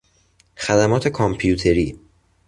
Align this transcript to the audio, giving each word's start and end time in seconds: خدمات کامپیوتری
خدمات 0.57 1.07
کامپیوتری 1.07 1.99